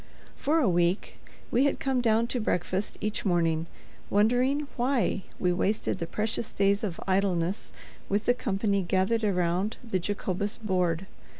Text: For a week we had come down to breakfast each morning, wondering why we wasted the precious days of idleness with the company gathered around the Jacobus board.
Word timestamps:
For 0.35 0.57
a 0.57 0.67
week 0.67 1.19
we 1.51 1.65
had 1.65 1.79
come 1.79 2.01
down 2.01 2.25
to 2.33 2.39
breakfast 2.39 2.97
each 3.01 3.23
morning, 3.23 3.67
wondering 4.09 4.67
why 4.75 5.21
we 5.37 5.53
wasted 5.53 5.99
the 5.99 6.07
precious 6.07 6.51
days 6.51 6.83
of 6.83 6.99
idleness 7.07 7.71
with 8.09 8.25
the 8.25 8.33
company 8.33 8.81
gathered 8.81 9.23
around 9.23 9.77
the 9.87 9.99
Jacobus 9.99 10.57
board. 10.57 11.05